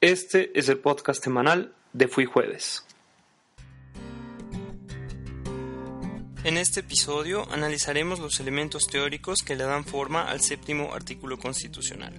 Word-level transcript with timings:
Este 0.00 0.56
es 0.56 0.68
el 0.68 0.78
podcast 0.78 1.24
semanal 1.24 1.74
de 1.92 2.06
Fui 2.06 2.24
Jueves. 2.24 2.86
En 6.44 6.56
este 6.56 6.80
episodio 6.80 7.50
analizaremos 7.50 8.20
los 8.20 8.38
elementos 8.38 8.86
teóricos 8.86 9.38
que 9.44 9.56
le 9.56 9.64
dan 9.64 9.84
forma 9.84 10.30
al 10.30 10.40
séptimo 10.40 10.94
artículo 10.94 11.40
constitucional. 11.40 12.14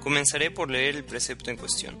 Comenzaré 0.00 0.50
por 0.50 0.68
leer 0.68 0.96
el 0.96 1.04
precepto 1.04 1.52
en 1.52 1.58
cuestión. 1.58 1.96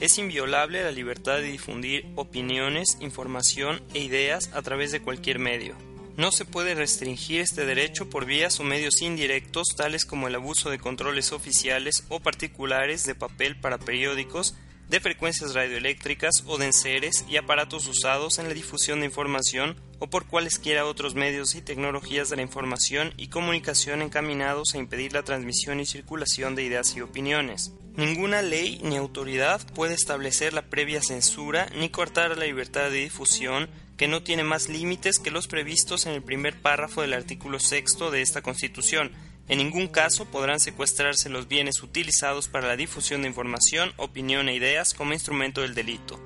Es 0.00 0.18
inviolable 0.18 0.82
la 0.82 0.90
libertad 0.90 1.36
de 1.36 1.52
difundir 1.52 2.10
opiniones, 2.16 2.98
información 2.98 3.80
e 3.94 4.00
ideas 4.00 4.50
a 4.54 4.62
través 4.62 4.90
de 4.90 5.00
cualquier 5.00 5.38
medio, 5.38 5.76
no 6.18 6.32
se 6.32 6.44
puede 6.44 6.74
restringir 6.74 7.40
este 7.40 7.64
derecho 7.64 8.10
por 8.10 8.26
vías 8.26 8.58
o 8.58 8.64
medios 8.64 9.02
indirectos 9.02 9.68
tales 9.76 10.04
como 10.04 10.26
el 10.26 10.34
abuso 10.34 10.68
de 10.68 10.80
controles 10.80 11.30
oficiales 11.30 12.04
o 12.08 12.18
particulares 12.18 13.04
de 13.04 13.14
papel 13.14 13.54
para 13.56 13.78
periódicos, 13.78 14.56
de 14.88 14.98
frecuencias 14.98 15.54
radioeléctricas 15.54 16.42
o 16.46 16.58
de 16.58 16.66
enseres 16.66 17.24
y 17.28 17.36
aparatos 17.36 17.86
usados 17.86 18.40
en 18.40 18.48
la 18.48 18.54
difusión 18.54 18.98
de 18.98 19.06
información 19.06 19.80
o 20.00 20.10
por 20.10 20.26
cualesquiera 20.26 20.86
otros 20.86 21.14
medios 21.14 21.54
y 21.54 21.62
tecnologías 21.62 22.30
de 22.30 22.36
la 22.36 22.42
información 22.42 23.14
y 23.16 23.28
comunicación 23.28 24.02
encaminados 24.02 24.74
a 24.74 24.78
impedir 24.78 25.12
la 25.12 25.22
transmisión 25.22 25.78
y 25.78 25.86
circulación 25.86 26.56
de 26.56 26.64
ideas 26.64 26.96
y 26.96 27.00
opiniones. 27.00 27.70
Ninguna 27.94 28.42
ley 28.42 28.80
ni 28.82 28.96
autoridad 28.96 29.64
puede 29.72 29.94
establecer 29.94 30.52
la 30.52 30.62
previa 30.62 31.00
censura 31.00 31.68
ni 31.76 31.90
cortar 31.90 32.36
la 32.36 32.44
libertad 32.44 32.90
de 32.90 33.02
difusión 33.02 33.70
que 33.98 34.08
no 34.08 34.22
tiene 34.22 34.44
más 34.44 34.68
límites 34.68 35.18
que 35.18 35.32
los 35.32 35.48
previstos 35.48 36.06
en 36.06 36.12
el 36.12 36.22
primer 36.22 36.54
párrafo 36.62 37.02
del 37.02 37.12
artículo 37.12 37.58
sexto 37.58 38.10
de 38.12 38.22
esta 38.22 38.40
Constitución. 38.40 39.10
En 39.48 39.58
ningún 39.58 39.88
caso 39.88 40.24
podrán 40.24 40.60
secuestrarse 40.60 41.28
los 41.28 41.48
bienes 41.48 41.82
utilizados 41.82 42.48
para 42.48 42.68
la 42.68 42.76
difusión 42.76 43.22
de 43.22 43.28
información, 43.28 43.92
opinión 43.96 44.48
e 44.48 44.54
ideas 44.54 44.94
como 44.94 45.14
instrumento 45.14 45.62
del 45.62 45.74
delito. 45.74 46.22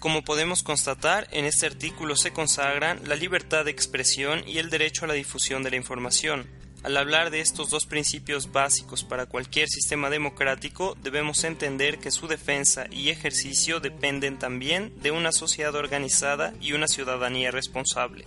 Como 0.00 0.22
podemos 0.22 0.62
constatar, 0.62 1.26
en 1.30 1.46
este 1.46 1.64
artículo 1.64 2.14
se 2.14 2.32
consagran 2.32 3.00
la 3.08 3.16
libertad 3.16 3.64
de 3.64 3.70
expresión 3.70 4.46
y 4.46 4.58
el 4.58 4.68
derecho 4.68 5.06
a 5.06 5.08
la 5.08 5.14
difusión 5.14 5.62
de 5.62 5.70
la 5.70 5.76
información. 5.76 6.46
Al 6.84 6.98
hablar 6.98 7.30
de 7.30 7.40
estos 7.40 7.70
dos 7.70 7.86
principios 7.86 8.52
básicos 8.52 9.04
para 9.04 9.24
cualquier 9.24 9.70
sistema 9.70 10.10
democrático, 10.10 10.98
debemos 11.02 11.42
entender 11.44 11.98
que 11.98 12.10
su 12.10 12.28
defensa 12.28 12.86
y 12.90 13.08
ejercicio 13.08 13.80
dependen 13.80 14.38
también 14.38 14.92
de 15.00 15.10
una 15.10 15.32
sociedad 15.32 15.74
organizada 15.76 16.52
y 16.60 16.74
una 16.74 16.86
ciudadanía 16.86 17.50
responsable. 17.50 18.26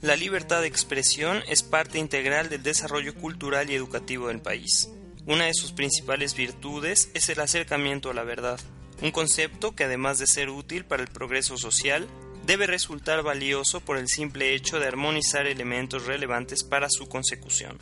La 0.00 0.16
libertad 0.16 0.62
de 0.62 0.68
expresión 0.68 1.42
es 1.50 1.62
parte 1.62 1.98
integral 1.98 2.48
del 2.48 2.62
desarrollo 2.62 3.14
cultural 3.14 3.68
y 3.68 3.74
educativo 3.74 4.28
del 4.28 4.40
país. 4.40 4.88
Una 5.26 5.44
de 5.44 5.54
sus 5.54 5.72
principales 5.72 6.34
virtudes 6.34 7.10
es 7.12 7.28
el 7.28 7.40
acercamiento 7.40 8.08
a 8.08 8.14
la 8.14 8.24
verdad, 8.24 8.58
un 9.02 9.10
concepto 9.10 9.76
que 9.76 9.84
además 9.84 10.18
de 10.18 10.26
ser 10.26 10.48
útil 10.48 10.86
para 10.86 11.02
el 11.02 11.10
progreso 11.10 11.58
social, 11.58 12.08
debe 12.46 12.66
resultar 12.66 13.22
valioso 13.22 13.80
por 13.80 13.96
el 13.96 14.08
simple 14.08 14.54
hecho 14.54 14.80
de 14.80 14.86
armonizar 14.86 15.46
elementos 15.46 16.06
relevantes 16.06 16.64
para 16.64 16.88
su 16.90 17.08
consecución. 17.08 17.78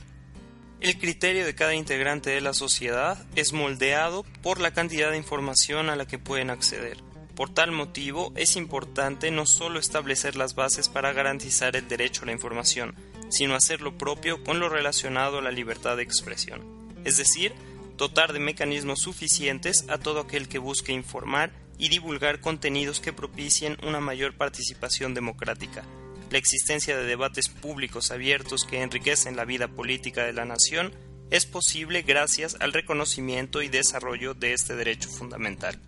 El 0.81 0.99
criterio 0.99 1.45
de 1.45 1.55
cada 1.55 1.75
integrante 1.75 2.31
de 2.31 2.41
la 2.41 2.55
sociedad 2.55 3.27
es 3.37 3.53
moldeado 3.53 4.25
por 4.43 4.61
la 4.61 4.73
cantidad 4.73 5.11
de 5.11 5.19
información 5.19 5.91
a 5.91 5.97
la 5.97 6.07
que 6.07 6.19
pueden 6.19 6.49
acceder. 6.49 6.99
Por 7.35 7.53
tal 7.53 7.71
motivo, 7.71 8.33
es 8.37 8.57
importante 8.57 9.31
no 9.31 9.47
solo 9.47 9.79
establecer 9.79 10.37
las 10.37 10.55
bases 10.55 10.89
para 10.89 11.13
garantizar 11.13 11.77
el 11.77 11.89
derecho 11.89 12.23
a 12.23 12.27
la 12.27 12.33
información, 12.33 12.95
sino 13.29 13.55
hacer 13.55 13.81
lo 13.81 13.97
propio 13.97 14.43
con 14.43 14.59
lo 14.59 14.69
relacionado 14.69 15.39
a 15.39 15.43
la 15.43 15.51
libertad 15.51 15.97
de 15.97 16.03
expresión. 16.03 16.63
Es 17.05 17.17
decir, 17.17 17.55
dotar 17.97 18.33
de 18.33 18.41
mecanismos 18.41 19.01
suficientes 19.01 19.85
a 19.89 19.99
todo 19.99 20.21
aquel 20.21 20.49
que 20.49 20.59
busque 20.59 20.93
informar 20.93 21.53
y 21.81 21.89
divulgar 21.89 22.41
contenidos 22.41 23.01
que 23.01 23.13
propicien 23.13 23.79
una 23.83 24.01
mayor 24.01 24.37
participación 24.37 25.15
democrática. 25.15 25.83
La 26.31 26.39
existencia 26.39 26.97
de 26.97 27.05
debates 27.05 27.49
públicos 27.49 28.11
abiertos 28.13 28.65
que 28.65 28.83
enriquecen 28.83 29.35
la 29.35 29.45
vida 29.45 29.67
política 29.67 30.25
de 30.25 30.33
la 30.33 30.45
nación 30.45 30.93
es 31.31 31.47
posible 31.47 32.03
gracias 32.03 32.57
al 32.61 32.73
reconocimiento 32.73 33.63
y 33.63 33.69
desarrollo 33.69 34.35
de 34.35 34.53
este 34.53 34.77
derecho 34.77 35.09
fundamental. 35.09 35.81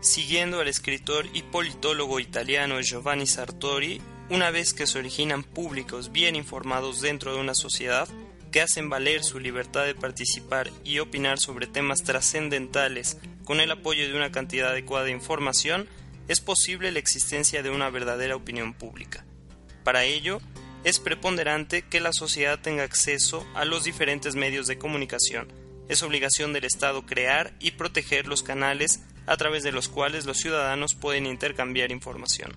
Siguiendo 0.00 0.60
al 0.60 0.68
escritor 0.68 1.26
y 1.32 1.42
politólogo 1.42 2.20
italiano 2.20 2.80
Giovanni 2.80 3.26
Sartori, 3.26 4.02
una 4.28 4.50
vez 4.50 4.74
que 4.74 4.86
se 4.86 4.98
originan 4.98 5.44
públicos 5.44 6.10
bien 6.10 6.36
informados 6.36 7.00
dentro 7.00 7.34
de 7.34 7.40
una 7.40 7.54
sociedad, 7.54 8.08
que 8.56 8.62
hacen 8.62 8.88
valer 8.88 9.22
su 9.22 9.38
libertad 9.38 9.84
de 9.84 9.94
participar 9.94 10.70
y 10.82 11.00
opinar 11.00 11.38
sobre 11.38 11.66
temas 11.66 12.04
trascendentales 12.04 13.18
con 13.44 13.60
el 13.60 13.70
apoyo 13.70 14.08
de 14.08 14.16
una 14.16 14.32
cantidad 14.32 14.70
adecuada 14.70 15.04
de 15.04 15.10
información, 15.10 15.86
es 16.26 16.40
posible 16.40 16.90
la 16.90 16.98
existencia 16.98 17.62
de 17.62 17.68
una 17.68 17.90
verdadera 17.90 18.34
opinión 18.34 18.72
pública. 18.72 19.26
Para 19.84 20.04
ello, 20.04 20.40
es 20.84 21.00
preponderante 21.00 21.82
que 21.82 22.00
la 22.00 22.14
sociedad 22.14 22.58
tenga 22.58 22.84
acceso 22.84 23.46
a 23.54 23.66
los 23.66 23.84
diferentes 23.84 24.36
medios 24.36 24.66
de 24.66 24.78
comunicación. 24.78 25.52
Es 25.90 26.02
obligación 26.02 26.54
del 26.54 26.64
Estado 26.64 27.04
crear 27.04 27.52
y 27.60 27.72
proteger 27.72 28.26
los 28.26 28.42
canales 28.42 29.02
a 29.26 29.36
través 29.36 29.64
de 29.64 29.72
los 29.72 29.90
cuales 29.90 30.24
los 30.24 30.38
ciudadanos 30.38 30.94
pueden 30.94 31.26
intercambiar 31.26 31.92
información. 31.92 32.56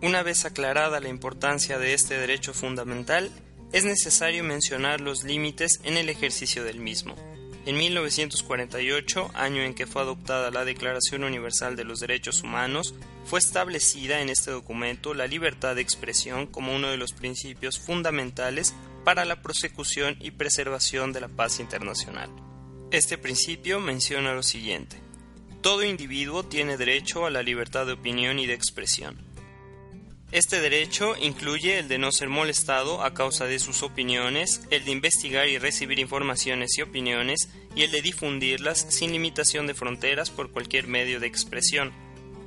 Una 0.00 0.22
vez 0.22 0.44
aclarada 0.44 1.00
la 1.00 1.08
importancia 1.08 1.76
de 1.80 1.94
este 1.94 2.16
derecho 2.16 2.54
fundamental, 2.54 3.32
es 3.72 3.84
necesario 3.84 4.44
mencionar 4.44 5.00
los 5.00 5.24
límites 5.24 5.80
en 5.84 5.96
el 5.96 6.08
ejercicio 6.08 6.64
del 6.64 6.80
mismo. 6.80 7.14
En 7.66 7.76
1948, 7.76 9.30
año 9.34 9.62
en 9.62 9.74
que 9.74 9.86
fue 9.86 10.00
adoptada 10.00 10.50
la 10.50 10.64
Declaración 10.64 11.22
Universal 11.22 11.76
de 11.76 11.84
los 11.84 12.00
Derechos 12.00 12.42
Humanos, 12.42 12.94
fue 13.26 13.38
establecida 13.38 14.22
en 14.22 14.30
este 14.30 14.50
documento 14.50 15.12
la 15.12 15.26
libertad 15.26 15.74
de 15.74 15.82
expresión 15.82 16.46
como 16.46 16.74
uno 16.74 16.88
de 16.88 16.96
los 16.96 17.12
principios 17.12 17.78
fundamentales 17.78 18.74
para 19.04 19.26
la 19.26 19.42
prosecución 19.42 20.16
y 20.18 20.30
preservación 20.30 21.12
de 21.12 21.20
la 21.20 21.28
paz 21.28 21.60
internacional. 21.60 22.30
Este 22.90 23.18
principio 23.18 23.80
menciona 23.80 24.32
lo 24.32 24.42
siguiente. 24.42 24.96
Todo 25.60 25.84
individuo 25.84 26.44
tiene 26.44 26.78
derecho 26.78 27.26
a 27.26 27.30
la 27.30 27.42
libertad 27.42 27.84
de 27.84 27.92
opinión 27.92 28.38
y 28.38 28.46
de 28.46 28.54
expresión. 28.54 29.27
Este 30.30 30.60
derecho 30.60 31.16
incluye 31.16 31.78
el 31.78 31.88
de 31.88 31.96
no 31.96 32.12
ser 32.12 32.28
molestado 32.28 33.02
a 33.02 33.14
causa 33.14 33.46
de 33.46 33.58
sus 33.58 33.82
opiniones, 33.82 34.60
el 34.70 34.84
de 34.84 34.90
investigar 34.90 35.48
y 35.48 35.56
recibir 35.56 35.98
informaciones 35.98 36.76
y 36.76 36.82
opiniones, 36.82 37.48
y 37.74 37.84
el 37.84 37.90
de 37.90 38.02
difundirlas 38.02 38.86
sin 38.90 39.12
limitación 39.12 39.66
de 39.66 39.72
fronteras 39.72 40.28
por 40.28 40.50
cualquier 40.50 40.86
medio 40.86 41.18
de 41.18 41.26
expresión. 41.26 41.92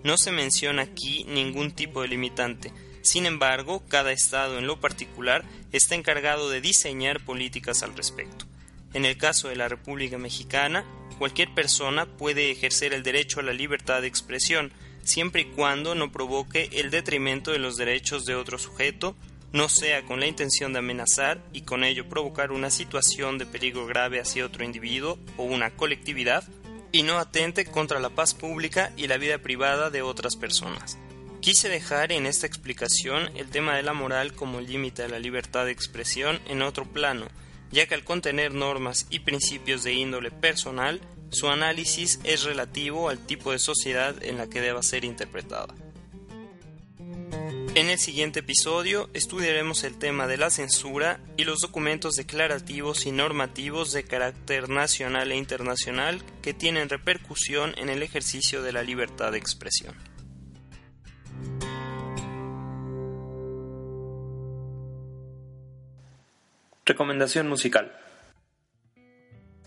No 0.04 0.18
se 0.18 0.32
menciona 0.32 0.84
aquí 0.84 1.24
ningún 1.28 1.72
tipo 1.72 2.04
de 2.04 2.10
limitante. 2.10 2.72
Sin 3.02 3.26
embargo, 3.26 3.82
cada 3.88 4.12
Estado 4.12 4.60
en 4.60 4.68
lo 4.68 4.80
particular 4.80 5.44
está 5.72 5.96
encargado 5.96 6.52
de 6.52 6.62
diseñar 6.62 7.26
políticas 7.26 7.82
al 7.82 7.96
respecto. 7.96 8.46
En 8.94 9.06
el 9.06 9.18
caso 9.18 9.48
de 9.48 9.56
la 9.56 9.70
República 9.70 10.20
Mexicana, 10.20 10.86
cualquier 11.18 11.52
persona 11.56 12.06
puede 12.06 12.52
ejercer 12.52 12.94
el 12.94 13.02
derecho 13.02 13.40
a 13.40 13.44
la 13.44 13.54
libertad 13.54 14.02
de 14.02 14.08
expresión, 14.08 14.72
siempre 15.04 15.42
y 15.42 15.46
cuando 15.46 15.96
no 15.96 16.12
provoque 16.12 16.70
el 16.74 16.92
detrimento 16.92 17.52
de 17.52 17.60
los 17.60 17.78
derechos 17.78 18.26
de 18.26 18.36
otro 18.36 18.58
sujeto, 18.58 19.16
no 19.54 19.68
sea 19.68 20.04
con 20.04 20.20
la 20.20 20.28
intención 20.28 20.74
de 20.74 20.80
amenazar 20.80 21.44
y 21.54 21.62
con 21.62 21.84
ello 21.84 22.08
provocar 22.08 22.52
una 22.52 22.72
situación 22.72 23.38
de 23.38 23.46
peligro 23.46 23.86
grave 23.86 24.20
hacia 24.20 24.46
otro 24.46 24.64
individuo 24.64 25.20
o 25.38 25.44
una 25.44 25.72
colectividad, 25.72 26.44
y 26.92 27.04
no 27.04 27.20
atente 27.20 27.66
contra 27.66 28.00
la 28.00 28.10
paz 28.10 28.34
pública 28.34 28.92
y 28.98 29.08
la 29.08 29.18
vida 29.18 29.38
privada 29.38 29.90
de 29.90 30.02
otras 30.02 30.36
personas. 30.36 30.98
Quise 31.40 31.70
dejar 31.70 32.12
en 32.12 32.26
esta 32.26 32.46
explicación 32.46 33.32
el 33.36 33.50
tema 33.50 33.76
de 33.76 33.84
la 33.84 33.94
moral 33.94 34.34
como 34.34 34.62
límite 34.62 35.04
a 35.04 35.08
la 35.08 35.18
libertad 35.18 35.66
de 35.66 35.72
expresión 35.72 36.40
en 36.48 36.62
otro 36.62 36.86
plano, 36.86 37.28
ya 37.72 37.88
que 37.88 37.96
al 37.96 38.04
contener 38.04 38.54
normas 38.54 39.08
y 39.10 39.20
principios 39.20 39.84
de 39.84 39.94
índole 39.94 40.30
personal, 40.32 41.02
su 41.32 41.50
análisis 41.50 42.20
es 42.24 42.44
relativo 42.44 43.10
al 43.10 43.18
tipo 43.18 43.52
de 43.52 43.60
sociedad 43.60 44.22
en 44.22 44.38
la 44.38 44.48
que 44.48 44.62
deba 44.62 44.84
ser 44.84 45.06
interpretada. 45.06 45.74
En 47.74 47.90
el 47.90 48.00
siguiente 48.00 48.42
episodio 48.42 49.10
estudiaremos 49.14 49.86
el 49.86 49.98
tema 49.98 50.28
de 50.28 50.36
la 50.36 50.50
censura 50.50 51.22
y 51.38 51.46
los 51.46 51.62
documentos 51.62 52.18
declarativos 52.18 53.06
y 53.06 53.14
normativos 53.14 53.94
de 53.94 54.04
carácter 54.04 54.68
nacional 54.68 55.32
e 55.32 55.38
internacional 55.38 56.22
que 56.42 56.54
tienen 56.54 56.90
repercusión 56.90 57.74
en 57.78 57.88
el 57.88 58.04
ejercicio 58.04 58.62
de 58.62 58.74
la 58.74 58.84
libertad 58.84 59.32
de 59.32 59.38
expresión. 59.38 59.96
Recomendación 66.86 67.48
musical. 67.48 67.98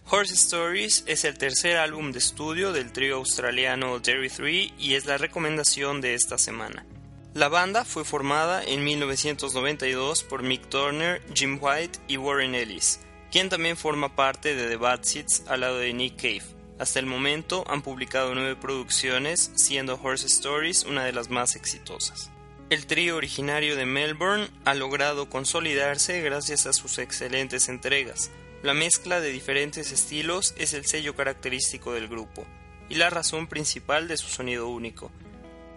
Horse 0.06 0.34
Stories 0.34 1.02
es 1.06 1.24
el 1.24 1.38
tercer 1.38 1.78
álbum 1.78 2.12
de 2.12 2.18
estudio 2.18 2.74
del 2.74 2.92
trío 2.92 3.16
australiano 3.16 3.98
Jerry 4.04 4.28
3 4.28 4.74
y 4.78 4.94
es 4.94 5.06
la 5.06 5.16
recomendación 5.16 6.02
de 6.02 6.12
esta 6.12 6.36
semana. 6.36 6.84
La 7.32 7.48
banda 7.48 7.86
fue 7.86 8.04
formada 8.04 8.62
en 8.62 8.84
1992 8.84 10.22
por 10.24 10.42
Mick 10.42 10.68
Turner, 10.68 11.22
Jim 11.34 11.58
White 11.58 12.00
y 12.06 12.18
Warren 12.18 12.54
Ellis, 12.54 13.00
quien 13.32 13.48
también 13.48 13.78
forma 13.78 14.14
parte 14.14 14.54
de 14.54 14.68
The 14.68 14.76
Bad 14.76 15.04
Seeds 15.04 15.44
al 15.48 15.60
lado 15.60 15.78
de 15.78 15.94
Nick 15.94 16.16
Cave. 16.16 16.44
Hasta 16.78 16.98
el 16.98 17.06
momento 17.06 17.64
han 17.66 17.80
publicado 17.80 18.34
nueve 18.34 18.56
producciones, 18.56 19.52
siendo 19.54 19.98
Horse 20.00 20.26
Stories 20.26 20.84
una 20.84 21.04
de 21.04 21.12
las 21.12 21.30
más 21.30 21.56
exitosas. 21.56 22.30
El 22.68 22.86
trío 22.86 23.16
originario 23.16 23.74
de 23.74 23.86
Melbourne 23.86 24.48
ha 24.66 24.74
logrado 24.74 25.30
consolidarse 25.30 26.20
gracias 26.20 26.66
a 26.66 26.74
sus 26.74 26.98
excelentes 26.98 27.70
entregas. 27.70 28.30
La 28.64 28.72
mezcla 28.72 29.20
de 29.20 29.28
diferentes 29.28 29.92
estilos 29.92 30.54
es 30.56 30.72
el 30.72 30.86
sello 30.86 31.14
característico 31.14 31.92
del 31.92 32.08
grupo 32.08 32.46
y 32.88 32.94
la 32.94 33.10
razón 33.10 33.46
principal 33.46 34.08
de 34.08 34.16
su 34.16 34.28
sonido 34.28 34.68
único 34.68 35.12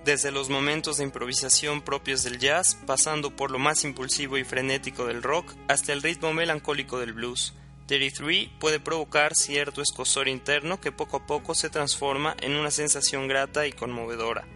desde 0.05 0.31
los 0.31 0.49
momentos 0.49 0.95
de 0.95 1.03
improvisación 1.03 1.81
propios 1.81 2.23
del 2.23 2.39
jazz, 2.39 2.77
pasando 2.85 3.35
por 3.35 3.51
lo 3.51 3.59
más 3.59 3.83
impulsivo 3.83 4.37
y 4.37 4.45
frenético 4.45 5.05
del 5.05 5.21
rock, 5.21 5.53
hasta 5.67 5.91
el 5.91 6.01
ritmo 6.01 6.31
melancólico 6.31 6.97
del 6.97 7.11
blues. 7.11 7.53
33 7.87 8.51
puede 8.57 8.79
provocar 8.79 9.35
cierto 9.35 9.81
escosor 9.81 10.29
interno 10.29 10.79
que 10.79 10.93
poco 10.93 11.17
a 11.17 11.27
poco 11.27 11.55
se 11.55 11.69
transforma 11.69 12.37
en 12.39 12.55
una 12.55 12.71
sensación 12.71 13.27
grata 13.27 13.67
y 13.67 13.73
conmovedora. 13.73 14.47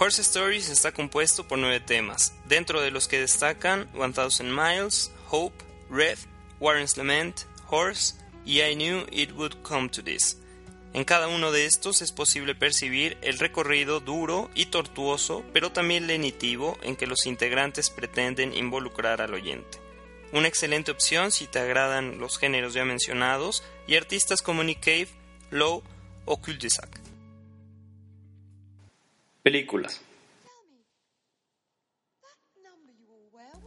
Horse 0.00 0.22
Stories 0.22 0.68
está 0.68 0.90
compuesto 0.90 1.46
por 1.46 1.60
nueve 1.60 1.78
temas, 1.78 2.34
dentro 2.48 2.80
de 2.80 2.90
los 2.90 3.06
que 3.06 3.20
destacan 3.20 3.88
1000 3.94 4.52
Miles, 4.52 5.12
Hope, 5.30 5.64
Red, 5.90 6.18
Warren's 6.58 6.96
Lament, 6.96 7.51
Horse 7.72 8.16
y 8.44 8.60
I 8.60 8.74
Knew 8.74 9.06
It 9.10 9.32
Would 9.32 9.62
Come 9.62 9.88
to 9.88 10.04
This. 10.04 10.38
En 10.92 11.04
cada 11.04 11.26
uno 11.28 11.52
de 11.52 11.64
estos 11.64 12.02
es 12.02 12.12
posible 12.12 12.54
percibir 12.54 13.16
el 13.22 13.38
recorrido 13.38 14.00
duro 14.00 14.50
y 14.54 14.66
tortuoso, 14.66 15.42
pero 15.54 15.72
también 15.72 16.06
lenitivo 16.06 16.76
en 16.82 16.96
que 16.96 17.06
los 17.06 17.24
integrantes 17.24 17.88
pretenden 17.88 18.54
involucrar 18.54 19.22
al 19.22 19.32
oyente. 19.32 19.78
Una 20.32 20.48
excelente 20.48 20.90
opción 20.90 21.32
si 21.32 21.46
te 21.46 21.60
agradan 21.60 22.18
los 22.18 22.38
géneros 22.38 22.74
ya 22.74 22.84
mencionados 22.84 23.64
y 23.86 23.96
artistas 23.96 24.42
como 24.42 24.62
Nick 24.62 24.80
Cave, 24.80 25.08
Low 25.50 25.82
o 26.26 26.36
Cul-de-Sac. 26.36 27.00
Películas. 29.42 30.02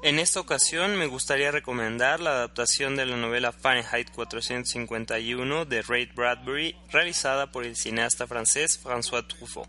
En 0.05 0.19
esta 0.19 0.39
ocasión 0.39 0.97
me 0.97 1.07
gustaría 1.07 1.49
recomendar 1.49 2.19
la 2.19 2.29
adaptación 2.29 2.95
de 2.95 3.07
la 3.07 3.17
novela 3.17 3.51
Fahrenheit 3.51 4.11
451 4.11 5.65
de 5.65 5.81
Ray 5.81 6.05
Bradbury 6.13 6.75
realizada 6.91 7.51
por 7.51 7.65
el 7.65 7.75
cineasta 7.75 8.27
francés 8.27 8.79
François 8.79 9.27
Truffaut. 9.27 9.67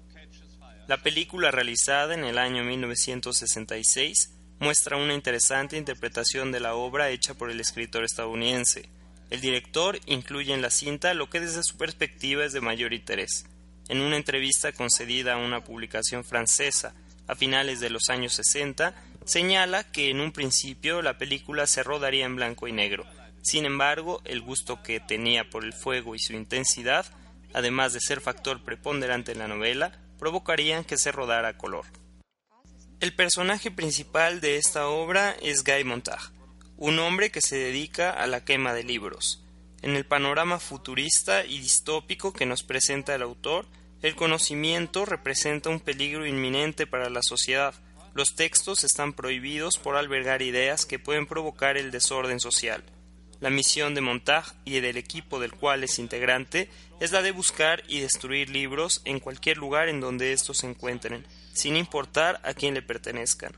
La 0.88 1.02
película 1.02 1.50
realizada 1.50 2.12
en 2.12 2.24
el 2.24 2.36
año 2.36 2.64
1966 2.64 4.34
muestra 4.58 4.98
una 4.98 5.14
interesante 5.14 5.78
interpretación 5.78 6.52
de 6.52 6.60
la 6.60 6.74
obra 6.74 7.08
hecha 7.08 7.32
por 7.32 7.50
el 7.50 7.58
escritor 7.58 8.04
estadounidense. 8.04 8.90
El 9.30 9.40
director 9.40 9.98
incluye 10.04 10.52
en 10.52 10.60
la 10.60 10.68
cinta 10.68 11.14
lo 11.14 11.30
que 11.30 11.40
desde 11.40 11.62
su 11.62 11.78
perspectiva 11.78 12.44
es 12.44 12.52
de 12.52 12.60
mayor 12.60 12.92
interés. 12.92 13.46
En 13.88 14.02
una 14.02 14.18
entrevista 14.18 14.72
concedida 14.72 15.32
a 15.32 15.38
una 15.38 15.64
publicación 15.64 16.24
francesa 16.24 16.94
a 17.26 17.34
finales 17.34 17.80
de 17.80 17.88
los 17.88 18.10
años 18.10 18.34
60, 18.34 18.94
señala 19.26 19.84
que 19.84 20.08
en 20.08 20.20
un 20.20 20.32
principio 20.32 21.02
la 21.02 21.18
película 21.18 21.66
se 21.66 21.82
rodaría 21.82 22.24
en 22.24 22.36
blanco 22.36 22.68
y 22.68 22.72
negro. 22.72 23.04
Sin 23.42 23.66
embargo, 23.66 24.22
el 24.24 24.40
gusto 24.40 24.82
que 24.82 25.00
tenía 25.00 25.50
por 25.50 25.64
el 25.64 25.72
fuego 25.72 26.14
y 26.14 26.18
su 26.18 26.32
intensidad, 26.32 27.06
además 27.52 27.92
de 27.92 28.00
ser 28.00 28.20
factor 28.20 28.64
preponderante 28.64 29.32
en 29.32 29.38
la 29.38 29.48
novela, 29.48 30.00
provocarían 30.18 30.84
que 30.84 30.96
se 30.96 31.12
rodara 31.12 31.48
a 31.48 31.58
color. 31.58 31.84
El 33.00 33.14
personaje 33.14 33.70
principal 33.70 34.40
de 34.40 34.56
esta 34.56 34.88
obra 34.88 35.36
es 35.42 35.64
Guy 35.64 35.84
Montag, 35.84 36.32
un 36.76 36.98
hombre 36.98 37.30
que 37.30 37.42
se 37.42 37.56
dedica 37.56 38.10
a 38.10 38.26
la 38.26 38.44
quema 38.44 38.72
de 38.72 38.84
libros. 38.84 39.44
En 39.82 39.96
el 39.96 40.06
panorama 40.06 40.58
futurista 40.58 41.44
y 41.44 41.58
distópico 41.58 42.32
que 42.32 42.46
nos 42.46 42.62
presenta 42.62 43.14
el 43.14 43.22
autor, 43.22 43.66
el 44.02 44.14
conocimiento 44.16 45.04
representa 45.04 45.68
un 45.68 45.80
peligro 45.80 46.26
inminente 46.26 46.86
para 46.86 47.10
la 47.10 47.22
sociedad, 47.22 47.74
los 48.16 48.34
textos 48.34 48.82
están 48.82 49.12
prohibidos 49.12 49.76
por 49.76 49.94
albergar 49.94 50.40
ideas 50.40 50.86
que 50.86 50.98
pueden 50.98 51.26
provocar 51.26 51.76
el 51.76 51.90
desorden 51.90 52.40
social. 52.40 52.82
La 53.40 53.50
misión 53.50 53.94
de 53.94 54.00
Montag 54.00 54.54
y 54.64 54.80
del 54.80 54.96
equipo 54.96 55.38
del 55.38 55.52
cual 55.52 55.84
es 55.84 55.98
integrante 55.98 56.70
es 56.98 57.12
la 57.12 57.20
de 57.20 57.32
buscar 57.32 57.82
y 57.88 58.00
destruir 58.00 58.48
libros 58.48 59.02
en 59.04 59.20
cualquier 59.20 59.58
lugar 59.58 59.90
en 59.90 60.00
donde 60.00 60.32
estos 60.32 60.58
se 60.58 60.66
encuentren, 60.66 61.26
sin 61.52 61.76
importar 61.76 62.40
a 62.42 62.54
quién 62.54 62.72
le 62.72 62.80
pertenezcan. 62.80 63.54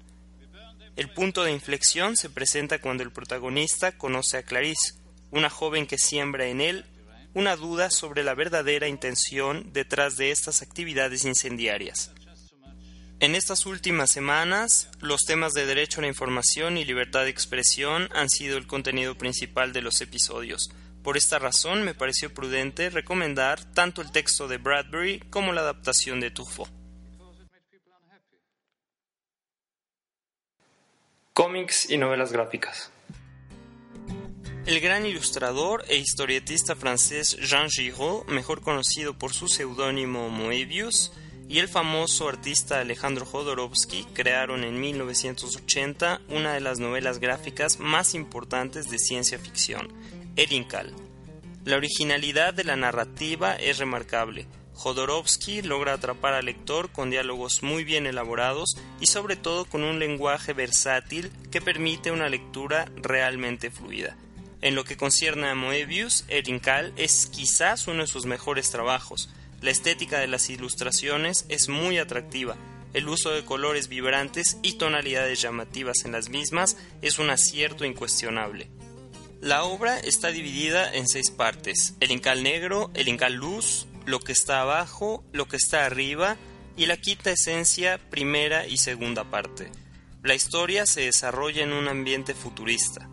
El 0.96 1.08
punto 1.10 1.44
de 1.44 1.52
inflexión 1.52 2.16
se 2.16 2.28
presenta 2.28 2.80
cuando 2.80 3.04
el 3.04 3.12
protagonista 3.12 3.96
conoce 3.96 4.38
a 4.38 4.42
Clarice, 4.42 4.94
una 5.30 5.50
joven 5.50 5.86
que 5.86 5.98
siembra 5.98 6.46
en 6.48 6.60
él 6.60 6.84
una 7.34 7.54
duda 7.54 7.90
sobre 7.90 8.24
la 8.24 8.34
verdadera 8.34 8.88
intención 8.88 9.72
detrás 9.72 10.16
de 10.16 10.32
estas 10.32 10.62
actividades 10.62 11.24
incendiarias. 11.24 12.10
En 13.20 13.34
estas 13.34 13.66
últimas 13.66 14.12
semanas, 14.12 14.90
los 15.00 15.22
temas 15.22 15.52
de 15.52 15.66
derecho 15.66 15.98
a 15.98 16.02
la 16.02 16.08
información 16.08 16.76
y 16.76 16.84
libertad 16.84 17.24
de 17.24 17.30
expresión 17.30 18.08
han 18.14 18.30
sido 18.30 18.56
el 18.56 18.68
contenido 18.68 19.18
principal 19.18 19.72
de 19.72 19.82
los 19.82 20.00
episodios. 20.00 20.70
Por 21.02 21.16
esta 21.16 21.40
razón 21.40 21.82
me 21.82 21.94
pareció 21.94 22.32
prudente 22.32 22.90
recomendar 22.90 23.64
tanto 23.74 24.02
el 24.02 24.12
texto 24.12 24.46
de 24.46 24.58
Bradbury 24.58 25.18
como 25.30 25.52
la 25.52 25.62
adaptación 25.62 26.20
de 26.20 26.30
Tufo. 26.30 26.68
Cómics 31.32 31.90
y 31.90 31.98
novelas 31.98 32.32
gráficas. 32.32 32.92
El 34.64 34.78
gran 34.78 35.06
ilustrador 35.06 35.84
e 35.88 35.96
historietista 35.96 36.76
francés 36.76 37.36
Jean 37.40 37.68
Giraud, 37.68 38.26
mejor 38.26 38.60
conocido 38.60 39.18
por 39.18 39.32
su 39.32 39.48
seudónimo 39.48 40.28
Moebius, 40.28 41.10
y 41.48 41.58
el 41.60 41.68
famoso 41.68 42.28
artista 42.28 42.80
Alejandro 42.80 43.24
Jodorowsky 43.24 44.04
crearon 44.12 44.64
en 44.64 44.78
1980 44.80 46.20
una 46.28 46.52
de 46.52 46.60
las 46.60 46.78
novelas 46.78 47.18
gráficas 47.18 47.78
más 47.78 48.14
importantes 48.14 48.90
de 48.90 48.98
ciencia 48.98 49.38
ficción, 49.38 49.88
El 50.36 50.52
Incal. 50.52 50.94
La 51.64 51.76
originalidad 51.76 52.52
de 52.52 52.64
la 52.64 52.76
narrativa 52.76 53.54
es 53.54 53.78
remarcable. 53.78 54.46
Jodorowsky 54.74 55.62
logra 55.62 55.94
atrapar 55.94 56.34
al 56.34 56.44
lector 56.44 56.92
con 56.92 57.10
diálogos 57.10 57.62
muy 57.62 57.82
bien 57.82 58.06
elaborados 58.06 58.76
y 59.00 59.06
sobre 59.06 59.36
todo 59.36 59.64
con 59.64 59.82
un 59.82 59.98
lenguaje 59.98 60.52
versátil 60.52 61.32
que 61.50 61.60
permite 61.60 62.12
una 62.12 62.28
lectura 62.28 62.90
realmente 62.96 63.70
fluida. 63.70 64.16
En 64.60 64.74
lo 64.74 64.84
que 64.84 64.96
concierne 64.96 65.48
a 65.48 65.54
Moebius, 65.54 66.24
El 66.28 66.48
Incal 66.48 66.92
es 66.96 67.26
quizás 67.26 67.86
uno 67.86 68.02
de 68.02 68.08
sus 68.08 68.26
mejores 68.26 68.70
trabajos, 68.70 69.28
la 69.60 69.70
estética 69.70 70.20
de 70.20 70.28
las 70.28 70.50
ilustraciones 70.50 71.44
es 71.48 71.68
muy 71.68 71.98
atractiva. 71.98 72.56
El 72.94 73.08
uso 73.08 73.30
de 73.30 73.44
colores 73.44 73.88
vibrantes 73.88 74.56
y 74.62 74.74
tonalidades 74.74 75.40
llamativas 75.42 76.04
en 76.04 76.12
las 76.12 76.28
mismas 76.28 76.76
es 77.02 77.18
un 77.18 77.30
acierto 77.30 77.84
incuestionable. 77.84 78.70
La 79.40 79.64
obra 79.64 79.98
está 79.98 80.28
dividida 80.28 80.92
en 80.92 81.08
seis 81.08 81.30
partes, 81.30 81.94
el 82.00 82.12
incal 82.12 82.42
negro, 82.42 82.90
el 82.94 83.08
incal 83.08 83.34
luz, 83.34 83.86
lo 84.06 84.20
que 84.20 84.32
está 84.32 84.60
abajo, 84.60 85.24
lo 85.32 85.48
que 85.48 85.56
está 85.56 85.86
arriba 85.86 86.36
y 86.76 86.86
la 86.86 86.96
quinta 86.96 87.30
esencia 87.30 87.98
primera 88.10 88.66
y 88.66 88.76
segunda 88.76 89.24
parte. 89.24 89.70
La 90.22 90.34
historia 90.34 90.86
se 90.86 91.02
desarrolla 91.02 91.62
en 91.62 91.72
un 91.72 91.88
ambiente 91.88 92.34
futurista. 92.34 93.08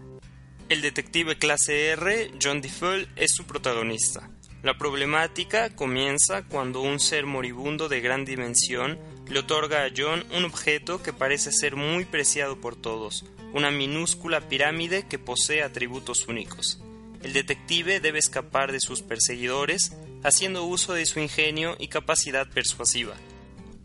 El 0.68 0.82
detective 0.82 1.38
clase 1.38 1.90
R, 1.90 2.32
John 2.42 2.60
DeFoe, 2.60 3.08
es 3.16 3.36
su 3.36 3.46
protagonista. 3.46 4.32
La 4.64 4.76
problemática 4.80 5.70
comienza 5.76 6.42
cuando 6.42 6.82
un 6.82 7.00
ser 7.00 7.28
moribundo 7.28 7.88
de 7.88 8.02
gran 8.02 8.26
dimensión 8.26 8.98
le 9.30 9.40
otorga 9.40 9.86
a 9.86 9.92
John 9.96 10.26
un 10.36 10.44
objeto 10.44 11.04
que 11.04 11.14
parece 11.14 11.52
ser 11.52 11.76
muy 11.76 12.04
preciado 12.06 12.60
por 12.60 12.76
todos, 12.76 13.26
una 13.54 13.70
minúscula 13.70 14.42
pirámide 14.42 15.06
que 15.08 15.20
posee 15.20 15.62
atributos 15.62 16.28
únicos. 16.28 16.82
El 17.22 17.34
detective 17.34 18.00
debe 18.00 18.18
escapar 18.18 18.72
de 18.72 18.80
sus 18.80 19.04
perseguidores 19.04 19.96
haciendo 20.24 20.64
uso 20.64 20.94
de 20.94 21.06
su 21.06 21.20
ingenio 21.20 21.76
y 21.78 21.90
capacidad 21.90 22.50
persuasiva. 22.50 23.14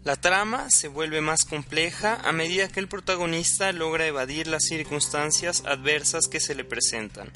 La 0.03 0.17
trama 0.17 0.71
se 0.71 0.89
vuelve 0.89 1.21
más 1.21 1.45
compleja 1.45 2.15
a 2.25 2.33
medida 2.33 2.69
que 2.69 2.81
el 2.81 2.89
protagonista 2.89 3.71
logra 3.73 4.07
evadir 4.07 4.47
las 4.47 4.65
circunstancias 4.65 5.63
adversas 5.67 6.27
que 6.27 6.41
se 6.41 6.55
le 6.55 6.65
presentan. 6.65 7.31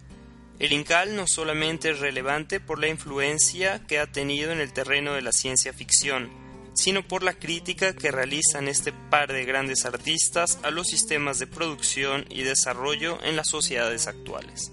El 0.59 0.73
Incal 0.73 1.15
no 1.15 1.27
solamente 1.27 1.91
es 1.91 1.99
relevante 1.99 2.61
por 2.61 2.79
la 2.79 2.89
influencia 2.89 3.87
que 3.87 3.99
ha 3.99 4.07
tenido 4.07 4.51
en 4.51 4.61
el 4.61 4.73
terreno 4.73 5.13
de 5.13 5.21
la 5.21 5.33
ciencia 5.33 5.75
ficción, 5.75 6.31
sino 6.73 7.07
por 7.07 7.23
la 7.23 7.35
crítica 7.35 7.95
que 7.95 8.11
realizan 8.11 8.69
este 8.69 8.93
par 9.11 9.31
de 9.31 9.45
grandes 9.45 9.85
artistas 9.85 10.59
a 10.63 10.71
los 10.71 10.87
sistemas 10.87 11.39
de 11.39 11.47
producción 11.47 12.25
y 12.31 12.45
desarrollo 12.45 13.19
en 13.25 13.37
las 13.37 13.49
sociedades 13.49 14.07
actuales. 14.07 14.73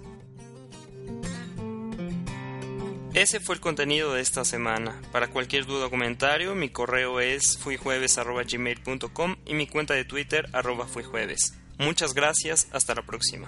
Ese 3.13 3.41
fue 3.41 3.56
el 3.56 3.62
contenido 3.62 4.13
de 4.13 4.22
esta 4.22 4.46
semana. 4.46 5.01
Para 5.12 5.27
cualquier 5.27 5.65
duda 5.65 5.88
o 5.88 5.89
comentario, 5.89 6.56
mi 6.56 6.70
correo 6.70 7.20
es 7.20 7.58
fuijueves.gmail.com 7.58 9.36
y 9.46 9.53
mi 9.53 9.68
cuenta 9.68 9.94
de 9.94 10.06
Twitter 10.06 10.48
arroba 10.53 10.88
fuijueves. 10.88 11.58
Muchas 11.77 12.13
gracias, 12.13 12.70
hasta 12.72 12.96
la 12.96 13.01
próxima. 13.01 13.48